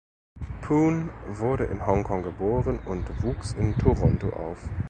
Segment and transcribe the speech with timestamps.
[0.63, 4.67] Poon wurde in Hongkong geboren und wuchs in Toronto auf.